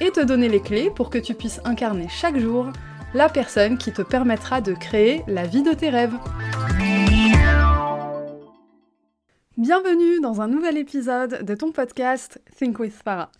[0.00, 2.72] et te donner les clés pour que tu puisses incarner chaque jour
[3.12, 6.14] la personne qui te permettra de créer la vie de tes rêves.
[9.56, 13.30] Bienvenue dans un nouvel épisode de ton podcast Think with Farah.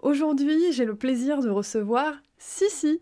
[0.00, 2.98] Aujourd'hui, j'ai le plaisir de recevoir Sissi.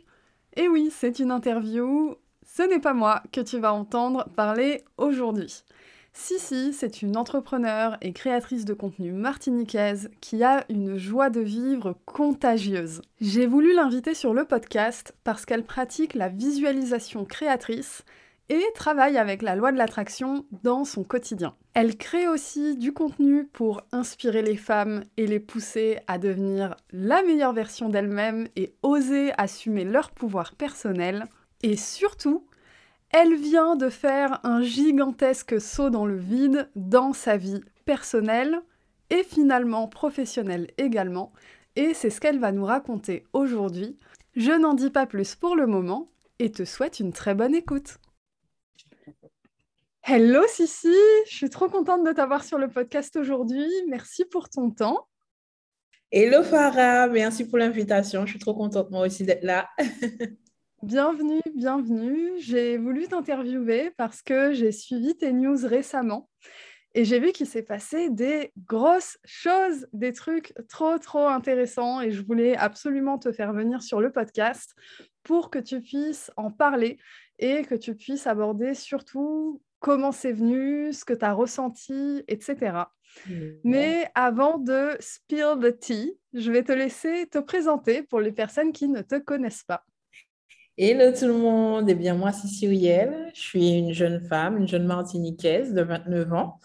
[0.56, 2.14] Et oui, c'est une interview.
[2.46, 5.64] Ce n'est pas moi que tu vas entendre parler aujourd'hui.
[6.12, 11.96] Sissi, c'est une entrepreneure et créatrice de contenu martiniquaise qui a une joie de vivre
[12.04, 13.00] contagieuse.
[13.20, 18.04] J'ai voulu l'inviter sur le podcast parce qu'elle pratique la visualisation créatrice
[18.48, 21.54] et travaille avec la loi de l'attraction dans son quotidien.
[21.72, 27.22] Elle crée aussi du contenu pour inspirer les femmes et les pousser à devenir la
[27.22, 31.26] meilleure version d'elles-mêmes et oser assumer leur pouvoir personnel.
[31.62, 32.44] Et surtout,
[33.12, 38.60] elle vient de faire un gigantesque saut dans le vide dans sa vie personnelle
[39.10, 41.32] et finalement professionnelle également.
[41.76, 43.98] Et c'est ce qu'elle va nous raconter aujourd'hui.
[44.36, 47.98] Je n'en dis pas plus pour le moment et te souhaite une très bonne écoute.
[50.02, 50.94] Hello Sissi,
[51.28, 53.66] je suis trop contente de t'avoir sur le podcast aujourd'hui.
[53.88, 55.08] Merci pour ton temps.
[56.12, 58.24] Hello Farah, merci pour l'invitation.
[58.24, 59.68] Je suis trop contente moi aussi d'être là.
[60.82, 62.32] bienvenue, bienvenue.
[62.38, 66.28] J'ai voulu t'interviewer parce que j'ai suivi tes news récemment
[66.94, 72.10] et j'ai vu qu'il s'est passé des grosses choses, des trucs trop, trop intéressants et
[72.10, 74.74] je voulais absolument te faire venir sur le podcast
[75.22, 76.98] pour que tu puisses en parler
[77.38, 82.84] et que tu puisses aborder surtout comment c'est venu, ce que tu as ressenti, etc.
[83.64, 88.72] Mais avant de spill the tea, je vais te laisser te présenter pour les personnes
[88.72, 89.84] qui ne te connaissent pas.
[90.82, 94.66] Hello tout le monde, eh bien moi c'est Cyrielle, je suis une jeune femme, une
[94.66, 96.58] jeune martiniquaise de 29 ans.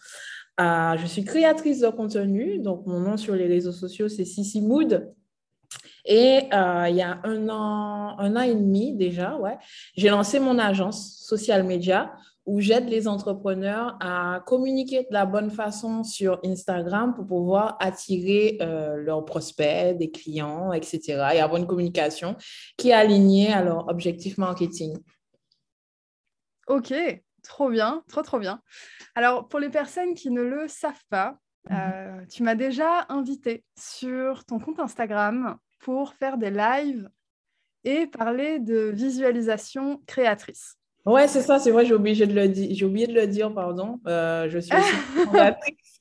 [0.58, 4.62] Euh, je suis créatrice de contenu, donc mon nom sur les réseaux sociaux c'est Sissi
[4.62, 5.14] Mood.
[6.06, 9.58] Et euh, il y a un an, un an et demi déjà, ouais,
[9.98, 15.50] j'ai lancé mon agence Social Media où j'aide les entrepreneurs à communiquer de la bonne
[15.50, 21.00] façon sur Instagram pour pouvoir attirer euh, leurs prospects, des clients, etc.
[21.34, 22.36] et avoir une communication
[22.78, 24.98] qui est alignée à leur objectif marketing.
[26.68, 26.94] Ok,
[27.44, 28.62] trop bien, trop, trop bien.
[29.16, 31.38] Alors, pour les personnes qui ne le savent pas,
[31.70, 31.78] mhm.
[31.78, 37.10] euh, tu m'as déjà invité sur ton compte Instagram pour faire des lives
[37.84, 40.78] et parler de visualisation créatrice.
[41.06, 43.54] Ouais, c'est ça, c'est vrai, j'ai oublié de le dire, j'ai oublié de le dire,
[43.54, 44.00] pardon.
[44.08, 44.92] Euh, je suis aussi.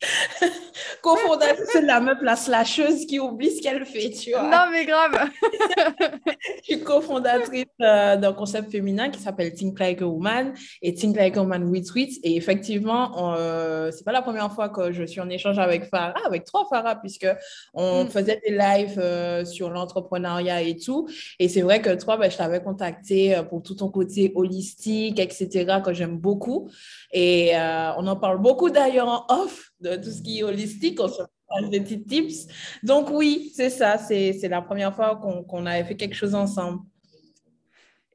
[1.02, 4.42] co-fondatrice de la meuf, la slasheuse qui oublie ce qu'elle fait, tu vois.
[4.42, 5.30] Non, mais grave.
[6.58, 11.16] je suis cofondatrice euh, d'un concept féminin qui s'appelle Think Like a Woman et Think
[11.16, 12.18] Like a Woman with Tweets.
[12.22, 16.14] Et effectivement, euh, c'est pas la première fois que je suis en échange avec Farah,
[16.26, 17.28] avec trois Farah, puisque
[17.74, 18.08] on mm.
[18.08, 21.08] faisait des lives euh, sur l'entrepreneuriat et tout.
[21.38, 25.80] Et c'est vrai que toi, ben, je t'avais contacté pour tout ton côté holistique, etc.,
[25.84, 26.70] que j'aime beaucoup.
[27.12, 27.52] Et
[27.96, 30.63] on en parle beaucoup d'ailleurs en off de tout ce qui est holistique,
[30.98, 32.46] on se parle des petits tips.
[32.82, 36.80] Donc oui, c'est ça, c'est la première fois qu'on avait fait quelque chose ensemble.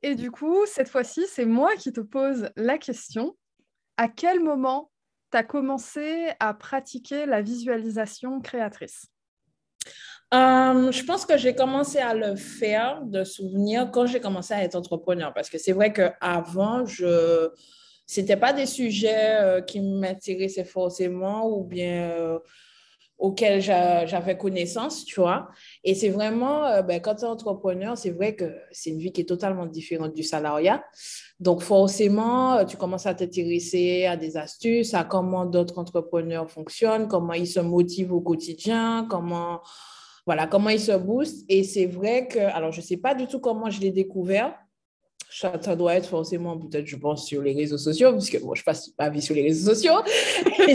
[0.02, 3.36] Et du coup, cette fois-ci, c'est moi qui te pose la question.
[3.98, 4.92] À quel moment
[5.32, 9.08] tu as commencé à pratiquer la visualisation créatrice?
[10.34, 14.64] Euh, je pense que j'ai commencé à le faire de souvenir quand j'ai commencé à
[14.64, 15.34] être entrepreneur.
[15.34, 17.50] Parce que c'est vrai qu'avant, je
[18.10, 22.40] c'était pas des sujets euh, qui m'intéressaient forcément ou bien euh,
[23.20, 25.50] auxquels j'avais connaissance, tu vois.
[25.84, 29.12] Et c'est vraiment, euh, ben, quand tu es entrepreneur, c'est vrai que c'est une vie
[29.12, 30.84] qui est totalement différente du salariat.
[31.40, 37.34] Donc, forcément, tu commences à t'intéresser à des astuces, à comment d'autres entrepreneurs fonctionnent, comment
[37.34, 39.62] ils se motivent au quotidien, comment,
[40.26, 41.46] voilà, comment ils se boostent.
[41.48, 44.56] Et c'est vrai que, alors, je ne sais pas du tout comment je l'ai découvert,
[45.30, 48.94] ça, doit être forcément, peut-être, je pense, sur les réseaux sociaux, puisque moi, je passe
[48.98, 50.02] ma vie sur les réseaux sociaux.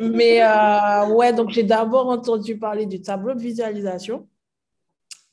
[0.00, 4.28] Mais euh, ouais, donc j'ai d'abord entendu parler du tableau de visualisation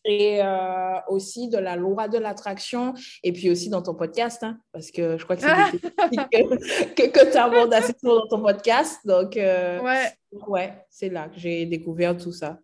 [0.07, 2.93] et euh, aussi de la loi de l'attraction,
[3.23, 7.31] et puis aussi dans ton podcast, hein, parce que je crois que c'est que, que,
[7.31, 9.05] tu abordes assez souvent dans ton podcast.
[9.05, 10.13] Donc, euh, ouais,
[10.47, 12.57] ouais c'est là que j'ai découvert tout ça.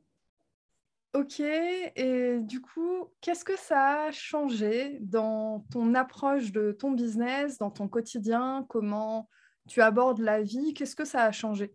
[1.13, 7.59] Ok, et du coup, qu'est-ce que ça a changé dans ton approche de ton business,
[7.59, 9.29] dans ton quotidien, comment
[9.67, 10.73] tu abordes la vie?
[10.73, 11.71] Qu'est-ce que ça a changé?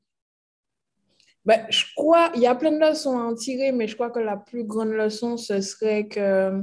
[1.44, 4.11] Ben, je crois, il y a plein de leçons à en tirer, mais je crois
[4.11, 6.61] que la plus grande leçon, ce serait que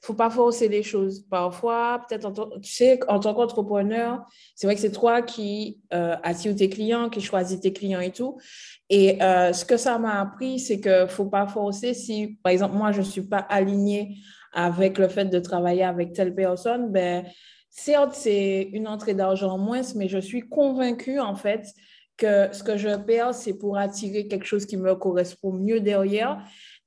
[0.00, 1.24] faut pas forcer les choses.
[1.28, 4.24] Parfois, peut-être, tu sais, en tant qu'entrepreneur,
[4.54, 6.16] c'est vrai que c'est toi qui euh,
[6.56, 8.38] tes clients, qui choisis tes clients et tout.
[8.88, 11.94] Et euh, ce que ça m'a appris, c'est que faut pas forcer.
[11.94, 14.16] Si, par exemple, moi, je suis pas alignée
[14.52, 17.24] avec le fait de travailler avec telle personne, ben,
[17.70, 21.66] certes, c'est une entrée d'argent en moins, mais je suis convaincue, en fait,
[22.16, 26.44] que ce que je perds, c'est pour attirer quelque chose qui me correspond mieux derrière.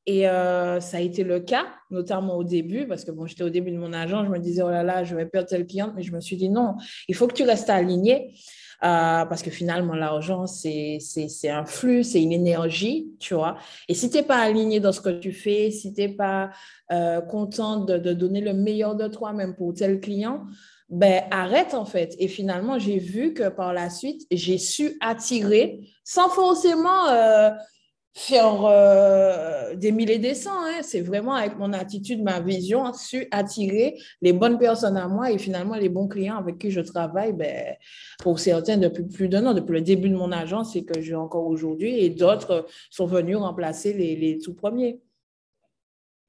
[0.07, 3.50] Et euh, ça a été le cas, notamment au début, parce que bon, j'étais au
[3.50, 5.94] début de mon agent, je me disais, oh là là, je vais perdre tel client,
[5.96, 6.75] mais je me suis dit, non,
[7.07, 8.36] il faut que tu restes aligné,
[8.84, 11.00] euh, parce que finalement, l'argent, c'est
[11.46, 13.57] un flux, c'est une énergie, tu vois.
[13.88, 16.51] Et si tu n'es pas aligné dans ce que tu fais, si tu n'es pas
[16.92, 20.46] euh, content de, de, donner le meilleur de toi-même pour tel client,
[20.88, 22.16] ben arrête en fait.
[22.19, 27.08] Et finalement, j'ai vu que par la suite, j'ai su attirer sans forcément
[28.17, 30.63] faire euh, des milliers des cents.
[30.63, 30.81] Hein.
[30.81, 35.38] C'est vraiment avec mon attitude, ma vision, su attirer les bonnes personnes à moi et
[35.38, 37.75] finalement les bons clients avec qui je travaille, ben,
[38.19, 41.15] pour certains depuis plus d'un an, depuis le début de mon agence et que j'ai
[41.15, 45.01] encore aujourd'hui, et d'autres sont venus remplacer les, les tout premiers.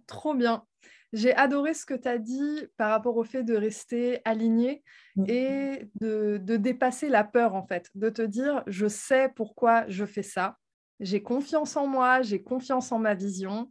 [0.09, 0.65] Trop bien.
[1.13, 4.83] J'ai adoré ce que tu as dit par rapport au fait de rester aligné
[5.15, 5.25] mm.
[5.29, 10.05] et de, de dépasser la peur, en fait, de te dire, je sais pourquoi je
[10.05, 10.57] fais ça,
[11.01, 13.71] j'ai confiance en moi, j'ai confiance en ma vision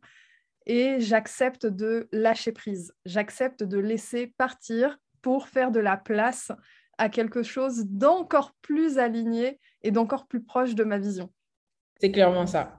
[0.65, 2.93] et j'accepte de lâcher prise.
[3.05, 6.51] J'accepte de laisser partir pour faire de la place
[6.97, 11.31] à quelque chose d'encore plus aligné et d'encore plus proche de ma vision.
[11.99, 12.77] C'est clairement ça.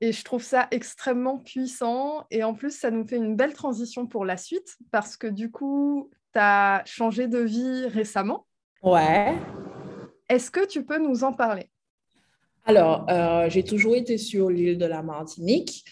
[0.00, 2.26] Et je trouve ça extrêmement puissant.
[2.30, 5.50] Et en plus, ça nous fait une belle transition pour la suite parce que du
[5.50, 8.46] coup, tu as changé de vie récemment.
[8.82, 9.36] Ouais.
[10.28, 11.70] Est-ce que tu peux nous en parler?
[12.64, 15.84] Alors, euh, j'ai toujours été sur l'île de la Martinique.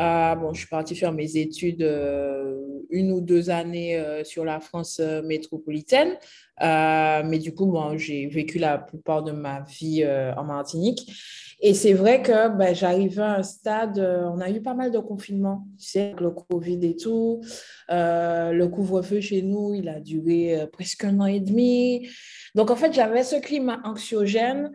[0.00, 2.56] Euh, bon, je suis partie faire mes études euh,
[2.90, 6.16] une ou deux années sur la France métropolitaine.
[6.60, 10.04] mais du coup, bon, j'ai vécu la plupart de ma vie
[10.36, 11.12] en Martinique.
[11.60, 14.98] Et c'est vrai que ben, j'arrivais à un stade, on a eu pas mal de
[14.98, 17.40] confinements, tu sais, avec le Covid et tout.
[17.88, 22.08] le couvre-feu chez nous, il a duré presque un an et demi.
[22.54, 24.72] Donc, en fait, j'avais ce climat anxiogène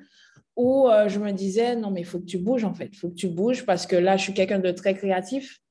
[0.60, 2.90] où euh, je me disais, non, mais il faut que tu bouges, en fait.
[2.92, 5.62] Il faut que tu bouges parce que là, je suis quelqu'un de très créatif.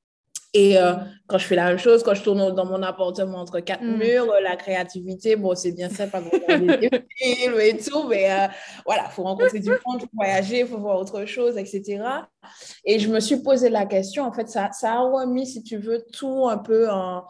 [0.55, 0.95] Et euh,
[1.27, 3.99] quand je fais la même chose, quand je tourne dans mon appartement entre quatre mm.
[3.99, 8.47] murs, la créativité, bon, c'est bien sympa de regarder des films et tout, mais euh,
[8.87, 12.03] voilà, il faut rencontrer du monde, il faut voyager, il faut voir autre chose, etc.
[12.83, 15.77] Et je me suis posé la question, en fait, ça, ça a remis, si tu
[15.77, 17.25] veux, tout un peu en,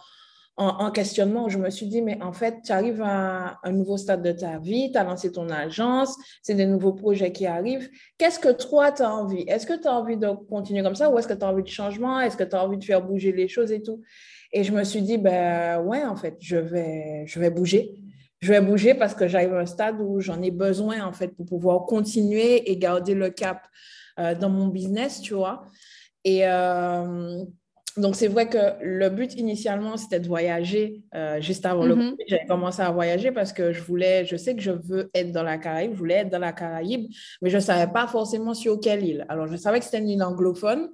[0.59, 4.23] en, questionnement je me suis dit, mais en fait, tu arrives à un nouveau stade
[4.23, 7.89] de ta vie, tu as lancé ton agence, c'est des nouveaux projets qui arrivent.
[8.19, 9.43] Qu'est-ce que toi, tu as envie?
[9.43, 11.63] Est-ce que tu as envie de continuer comme ça ou est-ce que tu as envie
[11.63, 12.21] de changement?
[12.21, 14.03] Est-ce que tu as envie de faire bouger les choses et tout?
[14.53, 17.95] Et je me suis dit, ben ouais, en fait, je vais, je vais bouger.
[18.41, 21.29] Je vais bouger parce que j'arrive à un stade où j'en ai besoin, en fait,
[21.29, 23.63] pour pouvoir continuer et garder le cap
[24.19, 25.67] euh, dans mon business, tu vois.
[26.25, 27.45] Et, euh,
[27.99, 32.11] donc, c'est vrai que le but initialement, c'était de voyager euh, juste avant le mhm.
[32.11, 32.25] Covid.
[32.28, 35.43] J'avais commencé à voyager parce que je voulais, je sais que je veux être dans
[35.43, 37.11] la Caraïbe, je voulais être dans la Caraïbe,
[37.43, 39.26] mais je ne savais pas forcément sur quelle île.
[39.28, 40.88] Alors, je savais que c'était une île anglophone,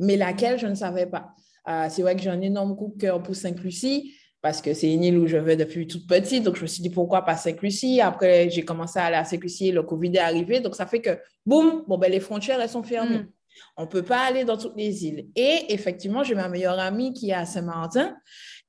[0.00, 1.34] mais laquelle, je ne savais pas.
[1.68, 4.92] Euh, c'est vrai que j'ai un énorme coup de cœur pour Sainte-Lucie parce que c'est
[4.92, 6.42] une île où je vais depuis toute petite.
[6.42, 8.00] Donc, je me suis dit, pourquoi pas Sainte-Lucie?
[8.00, 10.60] Après, j'ai commencé à aller à Sainte-Lucie, le Covid est arrivé.
[10.60, 13.18] Donc, ça fait que, boum, bon, ben, les frontières, elles sont fermées.
[13.18, 13.28] Mm.
[13.76, 15.28] On ne peut pas aller dans toutes les îles.
[15.36, 18.16] Et effectivement, j'ai ma meilleure amie qui est à Saint-Martin.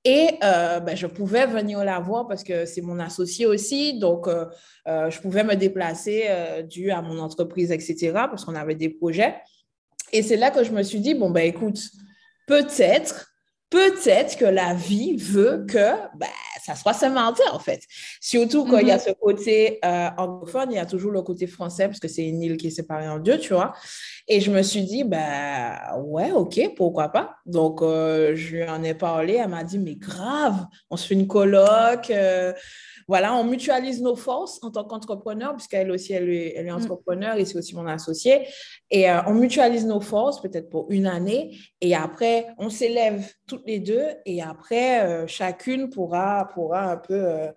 [0.04, 4.00] Et euh, ben, je pouvais venir la voir parce que c'est mon associé aussi.
[4.00, 4.46] Donc, euh,
[4.88, 6.28] euh, je pouvais me déplacer
[6.68, 9.36] dû à mon entreprise, etc., parce qu'on avait des projets.
[10.12, 11.80] Et c'est là que je me suis dit, bon, ben écoute,
[12.48, 13.32] peut-être
[13.72, 16.28] peut-être que la vie veut que ben,
[16.64, 17.84] ça soit Saint-Martin, en fait.
[18.20, 19.02] Surtout quand il y a mhm.
[19.02, 22.42] ce côté euh, anglophone, il y a toujours le côté français, parce que c'est une
[22.42, 23.74] île qui est séparée en deux, tu vois.
[24.28, 27.38] Et je me suis dit, ben ouais, ok, pourquoi pas.
[27.46, 31.16] Donc, euh, je lui en ai parlé, elle m'a dit, mais grave, on se fait
[31.16, 32.10] une colloque.
[32.12, 32.54] Euh,
[33.08, 36.76] voilà, on mutualise nos forces en tant qu'entrepreneur, puisqu'elle aussi, elle est, elle est mm.
[36.76, 38.48] entrepreneur et c'est aussi mon associé.
[38.90, 41.58] Et euh, on mutualise nos forces peut-être pour une année.
[41.82, 44.06] Et après, on s'élève toutes les deux.
[44.26, 47.52] Et après, euh, chacune pourra, pourra un peu euh,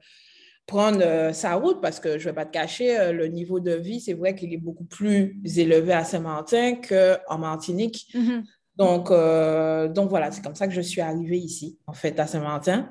[0.66, 4.00] prendre sa route parce que je ne vais pas te cacher, le niveau de vie,
[4.00, 8.06] c'est vrai qu'il est beaucoup plus élevé à Saint-Martin qu'en Martinique.
[8.14, 8.44] Mm-hmm.
[8.76, 12.26] Donc, euh, donc voilà, c'est comme ça que je suis arrivée ici, en fait, à
[12.26, 12.90] Saint-Martin.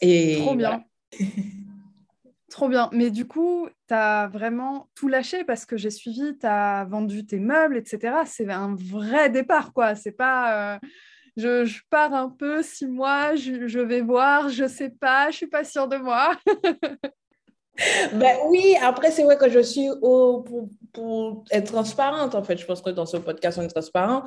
[0.00, 0.82] Et Trop bien.
[2.54, 2.88] Trop bien.
[2.92, 7.26] Mais du coup, tu as vraiment tout lâché parce que j'ai suivi, tu as vendu
[7.26, 8.14] tes meubles, etc.
[8.26, 9.96] C'est un vrai départ, quoi.
[9.96, 10.76] C'est pas.
[10.76, 10.78] Euh,
[11.36, 15.46] je, pars un peu, six mois, je, je, vais voir, je sais pas, je suis
[15.48, 16.36] pas sûre de moi.
[18.12, 22.56] ben oui, après, c'est vrai que je suis au, pour, pour, être transparente, en fait.
[22.56, 24.22] Je pense que dans ce podcast, on est transparent.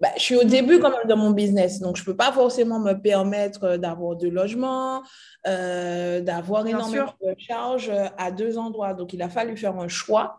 [0.00, 2.30] Ben, je suis au début quand même de mon business, donc je ne peux pas
[2.30, 5.02] forcément me permettre d'avoir deux logements,
[5.48, 8.94] euh, d'avoir énormément de charges à deux endroits.
[8.94, 10.38] Donc, il a fallu faire un choix.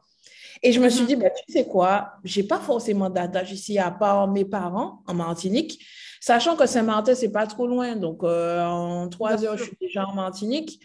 [0.61, 1.07] Et je me suis mm-hmm.
[1.07, 5.01] dit, ben, tu sais quoi, je n'ai pas forcément d'attache ici à part mes parents
[5.07, 5.83] en Martinique,
[6.21, 7.97] sachant que Saint-Martin, ce n'est pas trop loin.
[7.97, 10.79] Donc, euh, en trois heures, je suis déjà en Martinique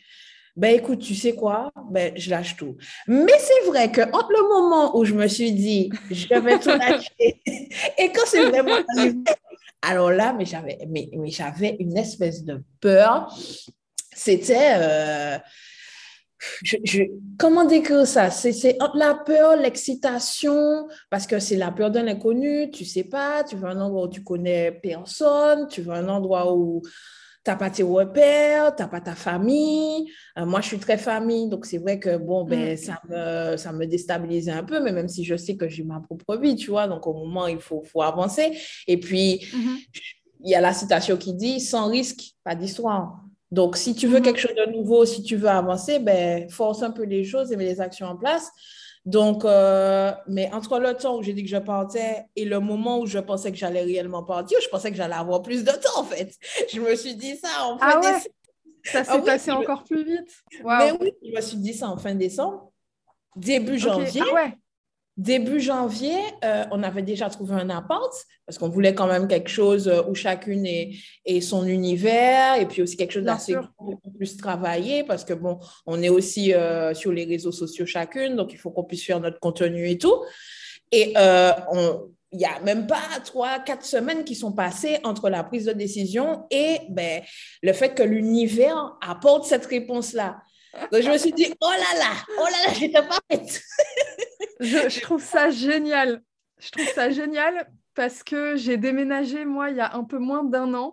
[0.58, 2.76] ben écoute, tu sais quoi, ben, je lâche tout.
[3.06, 6.68] Mais c'est vrai que entre le moment où je me suis dit, je vais tout
[6.78, 7.40] lâcher,
[7.96, 9.18] et quand c'est vraiment arrivé,
[9.82, 13.32] alors là, mais j'avais, mais, mais j'avais une espèce de peur.
[14.12, 15.38] C'était, euh,
[16.64, 17.04] je,
[17.38, 18.32] comment décrire ça?
[18.32, 23.54] C'est la peur, l'excitation, parce que c'est la peur de l'inconnu, tu sais pas, tu
[23.54, 26.82] veux un endroit où tu connais personne, tu veux un endroit où
[27.44, 30.10] tu n'as pas tes repères, tu n'as pas ta famille.
[30.38, 32.76] Euh, moi, je suis très famille, donc c'est vrai que bon, ben, mm.
[32.76, 36.00] ça, me, ça me déstabilise un peu, mais même si je sais que j'ai ma
[36.00, 38.58] propre vie, tu vois, donc au moment, il faut, faut avancer.
[38.86, 39.86] Et puis, mm-hmm.
[40.44, 43.20] il y a la citation qui dit sans risque, pas d'histoire.
[43.50, 44.22] Donc, si tu veux mm-hmm.
[44.22, 47.56] quelque chose de nouveau, si tu veux avancer, ben, force un peu les choses et
[47.56, 48.50] mets les actions en place.
[49.08, 53.00] Donc, euh, mais entre le temps où j'ai dit que je partais et le moment
[53.00, 56.00] où je pensais que j'allais réellement partir, je pensais que j'allais avoir plus de temps,
[56.00, 56.36] en fait.
[56.70, 58.20] Je me suis dit ça en fin ah ouais.
[58.84, 60.30] Ça s'est ah passé encore plus vite?
[60.62, 62.70] Mais oui, je me suis dit ça en fin décembre,
[63.34, 64.22] début janvier.
[64.30, 64.58] Ah ouais.
[65.18, 68.14] Début janvier, euh, on avait déjà trouvé un appart
[68.46, 72.82] parce qu'on voulait quand même quelque chose euh, où chacune ait, son univers et puis
[72.82, 77.10] aussi quelque chose d'assez qu'on puisse travailler parce que bon, on est aussi euh, sur
[77.10, 80.22] les réseaux sociaux chacune, donc il faut qu'on puisse faire notre contenu et tout.
[80.92, 81.14] Et
[82.30, 85.72] il n'y a même pas trois, quatre semaines qui sont passées entre la prise de
[85.72, 87.22] décision et ben,
[87.64, 90.42] le fait que l'univers apporte cette réponse-là.
[90.92, 93.60] Donc, je me suis dit, oh là là, oh là là, j'étais pas prête.
[94.60, 96.22] Je, trouve ça génial.
[96.58, 100.44] Je trouve ça génial parce que j'ai déménagé, moi, il y a un peu moins
[100.44, 100.92] d'un an.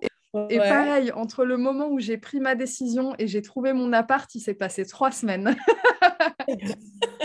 [0.50, 4.29] Et pareil, entre le moment où j'ai pris ma décision et j'ai trouvé mon appart,
[4.36, 5.55] il s'est passé trois semaines.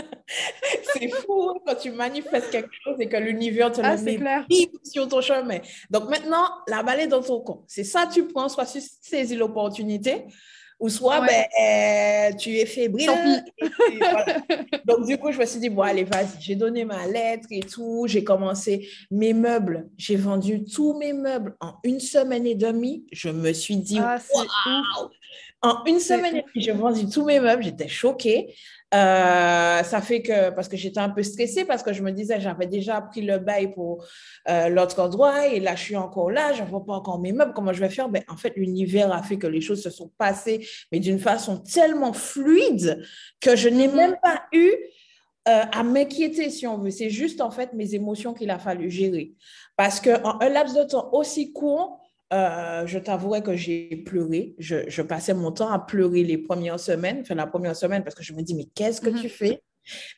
[0.93, 4.71] c'est fou hein, quand tu manifestes quelque chose et que l'univers te ah, le met
[4.83, 5.59] sur ton chemin.
[5.89, 7.65] Donc maintenant, la balle est dans ton compte.
[7.67, 10.25] C'est ça, tu prends, soit tu saisis l'opportunité,
[10.81, 13.07] ou soit ben, euh, tu es fébrile.
[14.85, 17.59] Donc, du coup, je me suis dit, bon, allez, vas-y, j'ai donné ma lettre et
[17.59, 18.05] tout.
[18.07, 19.87] J'ai commencé mes meubles.
[19.95, 23.05] J'ai vendu tous mes meubles en une semaine et demie.
[23.11, 24.17] Je me suis dit, ah,
[25.61, 27.63] En une semaine et demie, j'ai vendu tous mes meubles.
[27.63, 28.55] J'étais choquée.
[28.93, 32.41] Euh, ça fait que, parce que j'étais un peu stressée, parce que je me disais,
[32.41, 34.03] j'avais déjà pris le bail pour
[34.49, 37.31] euh, l'autre endroit, et là, je suis encore là, je ne vois pas encore mes
[37.31, 38.09] meubles, comment je vais faire?
[38.09, 41.57] Ben, En fait, l'univers a fait que les choses se sont passées, mais d'une façon
[41.57, 43.01] tellement fluide
[43.39, 44.69] que je n'ai même pas eu
[45.47, 46.91] euh, à m'inquiéter, si on veut.
[46.91, 49.31] C'est juste, en fait, mes émotions qu'il a fallu gérer.
[49.77, 52.00] Parce qu'en un laps de temps aussi court,
[52.33, 54.55] euh, je t'avouerai que j'ai pleuré.
[54.57, 58.23] Je, passais mon temps à pleurer les premières semaines, enfin la première semaine, parce que
[58.23, 59.21] je me dis, mais qu'est-ce que mm-hmm.
[59.21, 59.61] tu fais?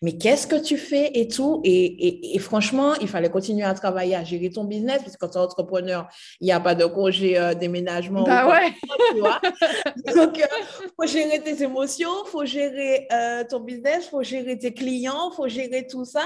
[0.02, 1.62] Mais qu'est-ce que tu fais et tout?
[1.64, 5.38] Et, franchement, il fallait continuer à travailler, à gérer ton business, parce que quand tu
[5.38, 6.08] es entrepreneur,
[6.40, 8.24] il n'y a pas de congé euh, déménagement.
[8.24, 8.74] Bah ouais.
[9.12, 9.40] tu vois?
[10.16, 14.24] Donc, il euh, faut gérer tes émotions, il faut gérer euh, ton business, il faut
[14.24, 16.26] gérer tes clients, il faut gérer tout ça.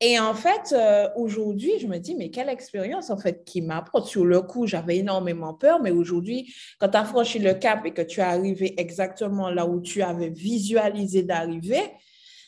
[0.00, 0.74] Et en fait,
[1.16, 4.06] aujourd'hui, je me dis, mais quelle expérience, en fait, qui m'apporte.
[4.06, 7.92] Sur le coup, j'avais énormément peur, mais aujourd'hui, quand tu as franchi le cap et
[7.92, 11.80] que tu es arrivé exactement là où tu avais visualisé d'arriver,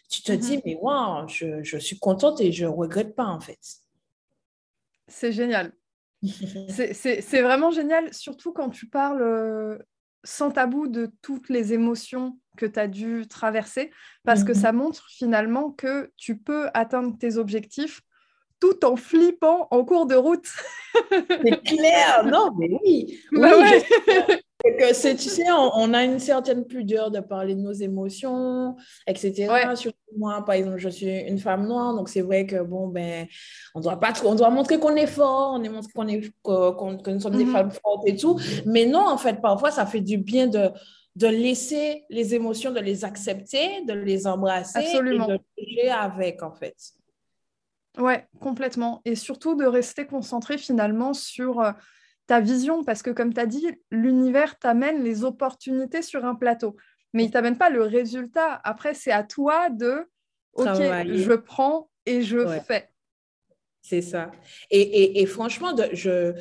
[0.08, 0.62] tu te dis, mm-hmm.
[0.64, 3.58] mais waouh, je, je, suis contente et je ne regrette pas en fait.
[5.08, 5.72] C'est génial.
[6.22, 9.78] c'est vraiment génial, surtout quand tu parles euh,
[10.24, 13.90] sans tabou de toutes les émotions que tu as dû traverser,
[14.24, 14.60] parce que mm-hmm.
[14.60, 18.00] ça montre finalement que tu peux atteindre tes objectifs
[18.60, 20.48] tout en flippant en cours de route.
[21.10, 23.20] c'est clair, non, mais oui.
[23.32, 23.50] Bah
[24.92, 29.48] c'est, tu sais, on, a une certaine pudeur de parler de nos émotions, etc.
[29.74, 33.26] Surtout moi, par exemple, je suis une femme noire, donc c'est vrai que bon, ben,
[33.74, 37.10] on doit pas on doit montrer qu'on est fort, on doit montrer qu'on est, que,
[37.10, 37.52] nous sommes des mhm.
[37.52, 38.38] femmes fortes et tout.
[38.64, 40.70] Mais non, en fait, parfois, ça fait du bien de,
[41.16, 45.28] de laisser les émotions, de les accepter, de les embrasser Absolument.
[45.28, 46.76] et de jouer avec, en fait.
[47.98, 49.00] Ouais, complètement.
[49.04, 51.72] Et surtout de rester concentré finalement sur euh,
[52.26, 56.76] ta vision, parce que comme tu as dit, l'univers t'amène les opportunités sur un plateau,
[57.12, 58.60] mais il t'amène pas le résultat.
[58.64, 60.08] Après, c'est à toi de,
[60.54, 62.90] ok, je prends et je fais.
[63.82, 64.32] C'est ça.
[64.70, 66.34] Et, franchement, de, je,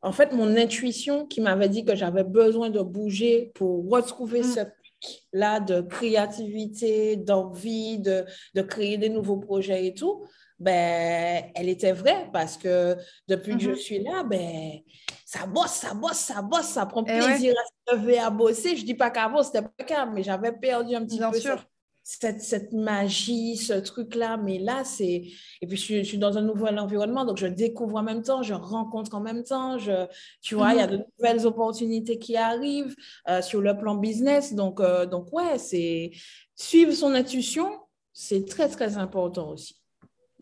[0.00, 4.44] en fait, mon intuition qui m'avait dit que j'avais besoin de bouger pour retrouver mm.
[4.44, 4.60] ce
[5.00, 8.24] pic-là de créativité, d'envie, de,
[8.54, 10.26] de créer des nouveaux projets et tout,
[10.58, 12.96] ben, elle était vraie parce que
[13.28, 13.76] depuis que je mm-hmm.
[13.76, 14.80] suis là, ben,
[15.24, 18.76] ça bosse, ça bosse, ça bosse, ça prend eh plaisir à se lever, à bosser.
[18.76, 21.62] Je dis pas qu'avant, c'était pas calme, mais j'avais perdu un petit peu sûr
[22.08, 24.36] cette, cette magie, ce truc-là.
[24.36, 25.24] Mais là, c'est.
[25.60, 28.54] Et puis, je suis, dans un nouvel environnement, donc je découvre en même temps, je
[28.54, 29.76] rencontre en même temps.
[29.76, 30.06] Je,
[30.40, 30.92] tu vois, il y a mhm.
[30.92, 32.94] de nouvelles opportunités qui arrivent
[33.28, 34.54] euh, sur le plan business.
[34.54, 36.12] Donc, euh, donc ouais, c'est.
[36.54, 37.68] Suivre son intuition,
[38.12, 39.76] c'est très, très important aussi.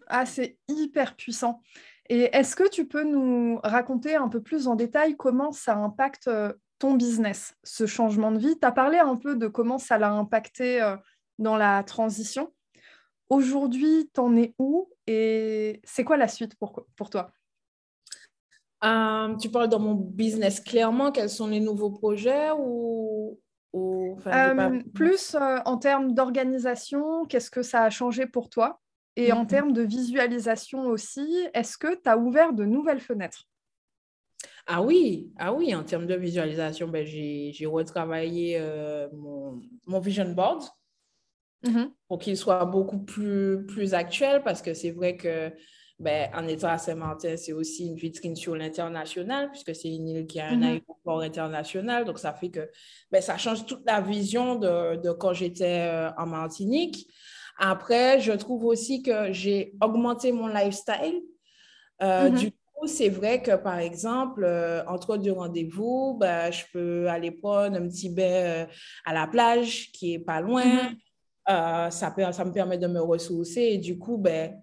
[0.08, 1.61] Ah, c'est hyper puissant.
[2.08, 6.28] Et est-ce que tu peux nous raconter un peu plus en détail comment ça impacte
[6.28, 8.58] euh, ton business, ce changement de vie?
[8.61, 10.94] Tu as parlé un peu de comment ça l'a impacté
[11.38, 12.52] dans la transition.
[13.30, 17.32] Aujourd'hui, t'en es où et c'est quoi la suite pour, pour toi?
[18.84, 23.38] Euh, Tu parles dans mon business clairement, quels sont les nouveaux projets ou,
[23.75, 28.80] euh, Plus euh, en termes d'organisation, qu'est-ce que ça a changé pour toi?
[29.16, 29.47] Et en mhm.
[29.47, 33.44] termes de visualisation aussi, est-ce que tu as ouvert de nouvelles fenêtres?
[34.66, 38.59] Ah oui, ah oui, en termes de visualisation, ben, j'ai retravaillé
[39.12, 40.64] mon, mon, vision board.
[41.64, 41.90] Mm-hmm.
[42.09, 45.50] pour qu'il soit beaucoup plus, plus actuel parce que c'est vrai que
[45.99, 50.26] ben, en étant à Saint-Martin, c'est aussi une vitrine sur l'international puisque c'est une île
[50.26, 50.64] qui a un mm-hmm.
[50.64, 52.04] aéroport international.
[52.04, 52.68] Donc, ça fait que
[53.11, 57.06] ben, ça change toute la vision de, de quand j'étais euh, en Martinique.
[57.58, 61.23] Après, je trouve aussi que j'ai augmenté mon lifestyle.
[62.02, 62.38] Euh, mm-hmm.
[62.38, 67.30] Du coup, c'est vrai que, par exemple, euh, entre deux rendez-vous, ben, je peux aller
[67.30, 68.66] prendre un petit bain
[69.04, 70.64] à la plage qui est pas loin.
[71.48, 74.59] Euh, ça, ça me permet de me ressourcer et du coup, ben,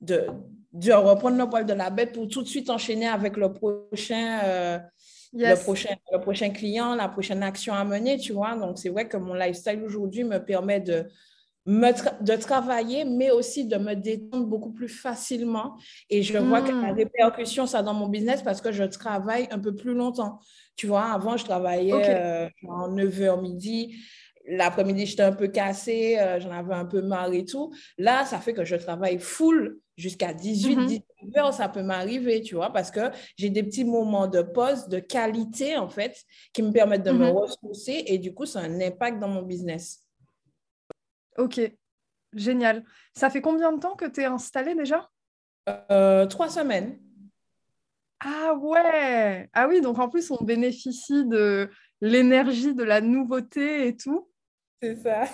[0.00, 0.26] de,
[0.72, 4.40] de reprendre le poil de la bête pour tout de suite enchaîner avec le prochain,
[4.44, 4.78] euh,
[5.32, 8.54] le, prochain, le prochain client, la prochaine action à mener, tu vois.
[8.54, 11.06] Donc, c'est vrai que mon lifestyle aujourd'hui me permet de,
[11.66, 15.76] me de travailler, mais aussi de me détendre beaucoup plus facilement.
[16.08, 16.96] Et je vois que la hmm.
[16.96, 20.38] répercussion, ça dans mon business parce que je travaille un peu plus longtemps.
[20.76, 23.96] Tu vois, avant, je travaillais euh, en 9h midi.
[24.48, 27.72] L'après-midi, j'étais un peu cassée, euh, j'en avais un peu marre et tout.
[27.98, 31.38] Là, ça fait que je travaille full jusqu'à 18, 19 mm-hmm.
[31.38, 33.00] heures, ça peut m'arriver, tu vois, parce que
[33.36, 36.16] j'ai des petits moments de pause, de qualité, en fait,
[36.52, 37.32] qui me permettent de me mm-hmm.
[37.32, 40.05] ressourcer et du coup, ça a un impact dans mon business.
[41.38, 41.60] Ok,
[42.32, 42.84] génial.
[43.14, 45.08] Ça fait combien de temps que tu es installée déjà?
[45.90, 46.98] Euh, Trois semaines.
[48.20, 51.70] Ah ouais Ah oui, donc en plus, on bénéficie de
[52.00, 54.30] l'énergie de la nouveauté et tout.
[54.82, 55.24] C'est ça.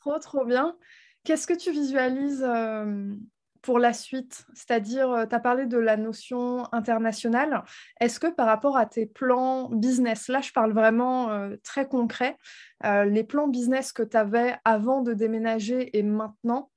[0.00, 0.76] Trop, trop bien.
[1.24, 3.14] Qu'est-ce que tu visualises euh,
[3.62, 7.64] pour la suite C'est-à-dire, euh, tu as parlé de la notion internationale.
[8.00, 12.36] Est-ce que par rapport à tes plans business, là je parle vraiment euh, très concret,
[12.84, 16.70] les plans business que tu avais avant de déménager et maintenant,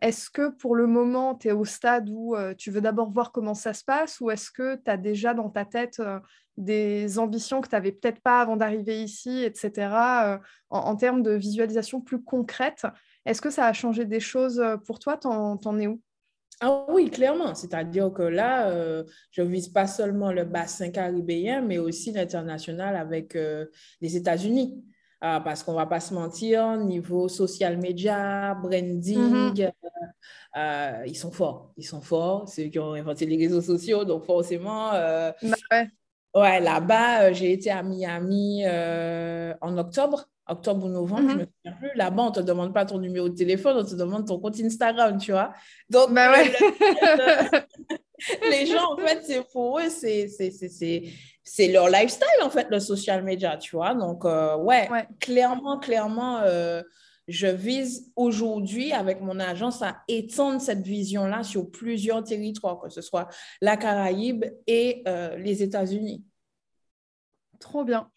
[0.00, 3.54] est-ce que pour le moment, tu es au stade où tu veux d'abord voir comment
[3.54, 6.02] ça se passe ou est-ce que tu as déjà dans ta tête
[6.58, 9.70] des ambitions que tu n'avais peut-être pas avant d'arriver ici, etc.,
[10.24, 10.38] euh,
[10.70, 12.84] en, termes de visualisation plus concrète?
[13.28, 15.16] Est-ce que ça a changé des choses euh, pour toi?
[15.16, 16.00] T'en, es où?
[16.60, 17.54] Ah oui, clairement.
[17.54, 22.96] C'est-à-dire que là, euh, je ne vise pas seulement le bassin caribéen, mais aussi l'international
[22.96, 23.36] avec
[24.00, 24.84] les États-Unis.
[25.20, 31.02] Ah, parce qu'on ne va pas se mentir, niveau social media, branding, mm-hmm.
[31.06, 31.72] ils sont forts.
[31.76, 32.48] Ils sont forts.
[32.48, 35.34] C'est eux qui ont inventé les réseaux sociaux, donc forcément, bah
[35.72, 35.88] ouais.
[36.34, 41.40] Ouais, là-bas, euh, j'ai été à Miami euh, en octobre, octobre ou novembre, je mhm.
[41.40, 41.90] me souviens plus.
[41.96, 44.58] Là-bas, on ne te demande pas ton numéro de téléphone, on te demande ton compte
[44.60, 45.52] Instagram, tu vois.
[45.90, 46.32] Donc, bah
[48.50, 53.56] les gens, en fait, c'est pour eux, c'est leur lifestyle, en fait, le social media,
[53.56, 53.94] tu vois.
[53.94, 54.88] Donc, euh, ouais,
[55.20, 56.42] clairement, clairement,
[57.28, 63.02] je vise aujourd'hui avec mon agence à étendre cette vision-là sur plusieurs territoires, que ce
[63.02, 63.28] soit
[63.60, 66.24] la Caraïbe et euh, les États-Unis.
[67.60, 68.10] Trop bien.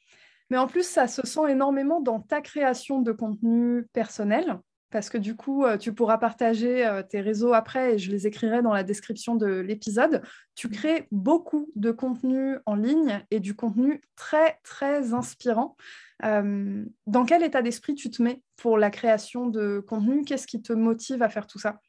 [0.51, 4.59] Mais en plus, ça se sent énormément dans ta création de contenu personnel,
[4.89, 8.27] parce que du coup, euh, tu pourras partager euh, tes réseaux après et je les
[8.27, 10.21] écrirai dans la description de l'épisode.
[10.53, 15.77] Tu crées beaucoup de contenu en ligne et du contenu très, très inspirant.
[16.25, 20.25] Euh, dans quel état d'esprit tu te mets pour la création de contenu?
[20.25, 21.79] Qu'est-ce qui te motive à faire tout ça?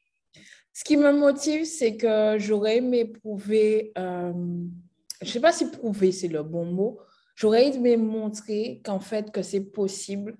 [0.73, 6.13] Ce qui me motive, c'est que j'aurais aimé prouver, je ne sais pas si prouver
[6.13, 7.01] c'est le bon mot,
[7.35, 10.37] j'aurais aimé montrer qu'en fait, que c'est possible,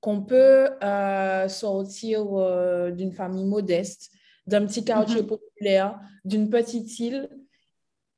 [0.00, 4.10] qu'on peut euh, sortir euh, d'une famille modeste,
[4.46, 5.26] d'un petit quartier mm-hmm.
[5.26, 7.30] populaire, d'une petite île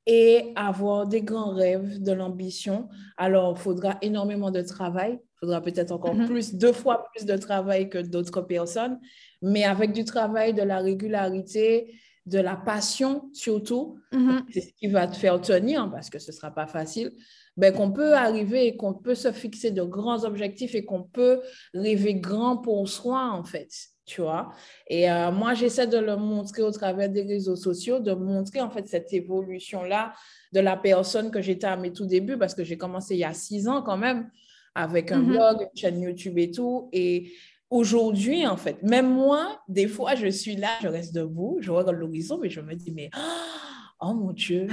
[0.05, 2.89] et avoir des grands rêves, de l'ambition.
[3.17, 6.25] Alors, il faudra énormément de travail, il faudra peut-être encore mm-hmm.
[6.25, 8.99] plus, deux fois plus de travail que d'autres personnes,
[9.41, 11.93] mais avec du travail, de la régularité,
[12.27, 14.41] de la passion surtout, mm-hmm.
[14.51, 17.13] c'est ce qui va te faire tenir parce que ce ne sera pas facile,
[17.55, 21.39] ben, qu'on peut arriver et qu'on peut se fixer de grands objectifs et qu'on peut
[21.73, 23.69] rêver grand pour soi en fait,
[24.05, 24.51] tu vois.
[24.87, 28.69] Et euh, moi, j'essaie de le montrer au travers des réseaux sociaux, de montrer en
[28.69, 30.13] fait cette évolution-là
[30.51, 33.23] de la personne que j'étais à mes tout débuts parce que j'ai commencé il y
[33.23, 34.29] a six ans quand même
[34.75, 35.25] avec un mm-hmm.
[35.25, 36.89] blog, une chaîne YouTube et tout.
[36.91, 37.31] Et
[37.69, 41.97] aujourd'hui, en fait, même moi, des fois, je suis là, je reste debout, je regarde
[41.97, 43.09] l'horizon, mais je me dis, mais
[44.01, 44.67] oh mon Dieu,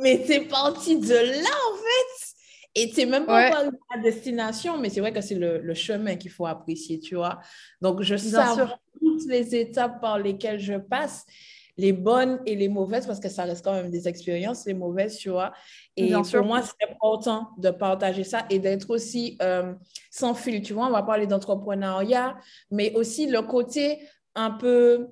[0.00, 2.34] mais, c'est parti de là, en fait.
[2.76, 3.70] Et c'est même pas ouais.
[3.94, 7.40] la destination, mais c'est vrai que c'est le, chemin qu'il faut apprécier, tu vois.
[7.80, 8.36] Donc, je sais
[8.98, 11.26] toutes les étapes par lesquelles je passe
[11.80, 15.16] les bonnes et les mauvaises, parce que ça reste quand même des expériences, les mauvaises,
[15.16, 15.52] tu vois.
[15.96, 19.72] Et pour moi, c'est important de partager ça et d'être aussi euh,
[20.10, 20.86] sans fil, tu vois.
[20.86, 22.36] On va parler d'entrepreneuriat,
[22.70, 23.98] mais aussi le côté
[24.34, 25.08] un peu,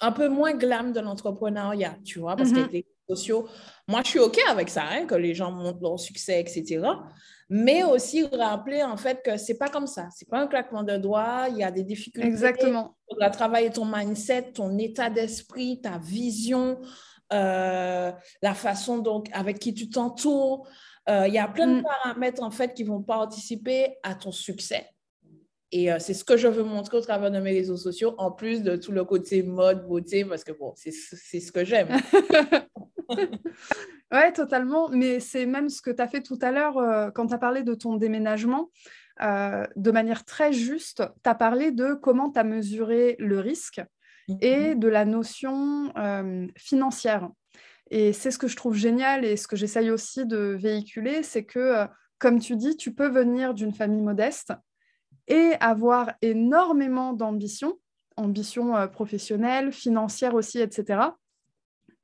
[0.00, 2.66] un peu moins glam de l'entrepreneuriat, tu vois, parce mm-hmm.
[2.68, 3.48] que les sociaux,
[3.88, 6.80] moi, je suis OK avec ça, hein, que les gens montrent leur succès, etc
[7.48, 10.08] mais aussi rappeler en fait que c'est pas comme ça.
[10.14, 12.26] C'est pas un claquement de doigts, il y a des difficultés.
[12.26, 12.96] Exactement.
[13.08, 16.80] Il faudra travailler ton mindset, ton état d'esprit, ta vision,
[17.32, 18.12] euh,
[18.42, 20.66] la façon donc avec qui tu t'entoures.
[21.08, 21.82] Euh, il y a plein de mm.
[21.82, 24.88] paramètres en fait qui vont participer à ton succès.
[25.70, 28.30] Et euh, c'est ce que je veux montrer au travers de mes réseaux sociaux, en
[28.30, 31.88] plus de tout le côté mode, beauté, parce que bon, c'est ce que j'aime.
[34.12, 34.88] Oui, totalement.
[34.90, 37.38] Mais c'est même ce que tu as fait tout à l'heure euh, quand tu as
[37.38, 38.70] parlé de ton déménagement.
[39.22, 43.80] Euh, de manière très juste, tu as parlé de comment tu as mesuré le risque
[44.40, 44.80] et mhm.
[44.80, 47.28] de la notion euh, financière.
[47.90, 51.44] Et c'est ce que je trouve génial et ce que j'essaye aussi de véhiculer, c'est
[51.44, 51.86] que,
[52.18, 54.52] comme tu dis, tu peux venir d'une famille modeste
[55.28, 57.78] et avoir énormément d'ambition,
[58.16, 61.10] ambition professionnelle, financière aussi, etc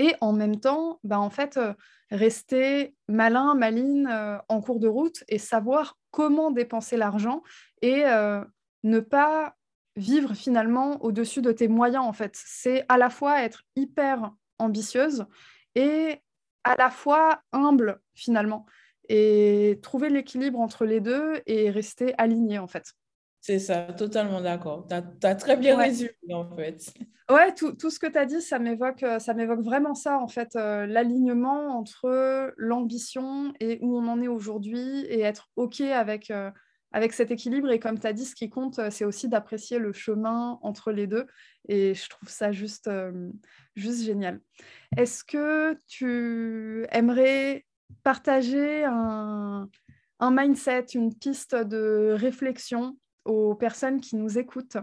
[0.01, 1.75] et en même temps, bah, en fait, euh,
[2.11, 7.43] rester malin, maline euh, en cours de route et savoir comment dépenser l'argent
[7.83, 8.43] et euh,
[8.83, 9.57] ne pas
[9.97, 12.33] vivre finalement au-dessus de tes moyens, en fait.
[12.35, 15.27] C'est à la fois être hyper ambitieuse
[15.75, 16.23] et
[16.65, 18.65] à la fois humble, finalement.
[19.11, 22.95] Et trouver l'équilibre entre les deux et rester aligné, en fait.
[23.41, 24.87] C'est ça, totalement d'accord.
[24.87, 24.95] Tu
[25.27, 26.93] as, très bien résumé, en fait.
[27.31, 30.19] Ouais, tout, tout ce que tu as dit, ça m'évoque, euh, ça m'évoque vraiment ça,
[30.19, 35.81] en fait, euh, l'alignement entre l'ambition et où on en est aujourd'hui et être OK
[35.81, 36.51] avec, euh,
[36.93, 37.71] avec cet équilibre.
[37.71, 41.07] Et comme tu as dit, ce qui compte, c'est aussi d'apprécier le chemin entre les
[41.07, 41.27] deux.
[41.67, 42.91] Et je trouve ça juste,
[43.75, 44.41] juste génial.
[44.99, 47.65] Est-ce que tu aimerais
[48.03, 49.69] partager un,
[50.19, 54.79] un mindset, une piste de réflexion aux personnes qui nous écoutent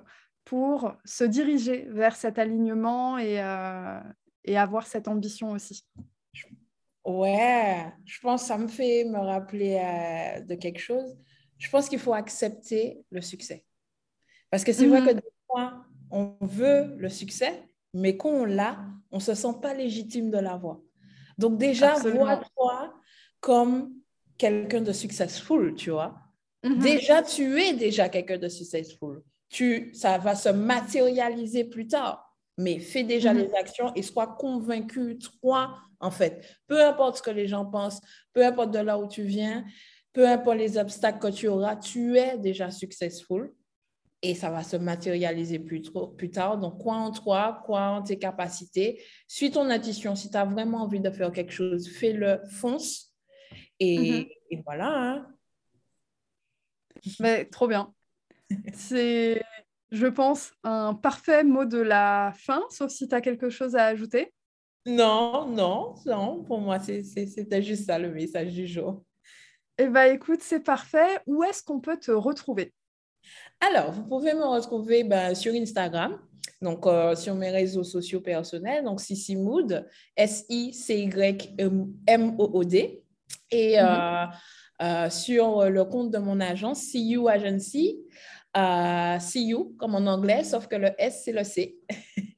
[0.45, 3.99] pour se diriger vers cet alignement et, euh,
[4.45, 5.85] et avoir cette ambition aussi
[7.07, 11.17] Ouais, je pense que ça me fait me rappeler euh, de quelque chose.
[11.57, 13.65] Je pense qu'il faut accepter le succès.
[14.49, 15.07] Parce que c'est vrai mhm.
[15.07, 19.55] que des fois, on veut le succès, mais quand on l'a, on ne se sent
[19.61, 20.79] pas légitime de l'avoir.
[21.37, 22.93] Donc déjà, vois-toi
[23.39, 23.93] comme
[24.37, 26.26] quelqu'un de successful, tu vois.
[26.67, 26.79] Mhm.
[26.79, 29.21] Déjà, tu es déjà quelqu'un de successful.
[29.49, 33.39] Tu, ça va se matérialiser plus tard, mais fais déjà mhm.
[33.39, 36.45] les actions et sois convaincu, toi, en fait.
[36.67, 38.01] Peu importe ce que les gens pensent,
[38.33, 39.65] peu importe de là où tu viens,
[40.13, 43.53] peu importe les obstacles que tu auras, tu es déjà successful
[44.21, 45.83] et ça va se matérialiser plus,
[46.17, 46.57] plus tard.
[46.57, 50.15] Donc, crois en toi, crois en tes capacités, suis ton intuition.
[50.15, 53.13] Si tu as vraiment envie de faire quelque chose, fais-le, fonce.
[53.79, 54.25] Et, mhm.
[54.49, 54.89] et voilà.
[54.89, 55.27] Hein.
[57.19, 57.93] Mais trop bien.
[58.73, 59.43] C'est,
[59.91, 63.85] je pense, un parfait mot de la fin, sauf si tu as quelque chose à
[63.85, 64.33] ajouter.
[64.85, 66.43] Non, non, non.
[66.43, 69.03] Pour moi, c'était juste ça le message du jour.
[69.77, 71.19] Eh bien, écoute, c'est parfait.
[71.27, 72.73] Où est-ce qu'on peut te retrouver?
[73.59, 76.17] Alors, vous pouvez me retrouver ben, sur Instagram,
[76.61, 81.53] donc euh, sur mes réseaux sociaux personnels, donc Sissi Mood, S-I-C-Y-M-O-O-D.
[83.51, 83.85] Et mhm.
[83.85, 84.25] euh,
[84.81, 87.97] euh, sur le compte de mon agence, CU Agency.
[88.57, 91.77] Euh, see you, comme en anglais, sauf que le S, c'est le C.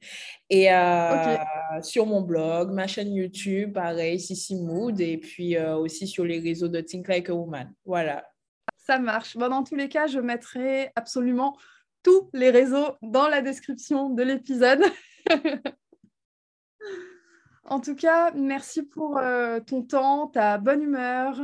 [0.50, 1.36] et euh,
[1.82, 6.38] sur mon blog, ma chaîne YouTube, pareil, Sissi Mood, et puis euh, aussi sur les
[6.40, 7.72] réseaux de Think Like a Woman.
[7.86, 8.26] Voilà.
[8.76, 9.36] Ça marche.
[9.36, 11.56] Bon, dans tous les cas, je mettrai absolument
[12.02, 14.82] tous les réseaux dans la description de l'épisode.
[17.68, 19.20] en tout cas, merci pour
[19.66, 21.40] ton temps, ta bonne humeur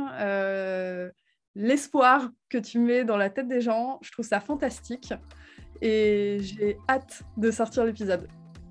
[1.57, 3.99] l'espoir que tu mets dans la tête des gens.
[4.01, 5.13] Je trouve ça fantastique
[5.81, 8.27] et j'ai hâte de sortir l'épisode.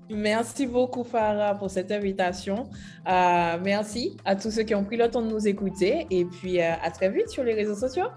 [0.09, 2.69] Merci beaucoup, Farah, pour cette invitation.
[3.07, 6.61] Euh, merci à tous ceux qui ont pris le temps de nous écouter et puis
[6.61, 8.07] euh, à très vite sur les réseaux sociaux.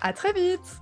[0.00, 0.80] À très vite!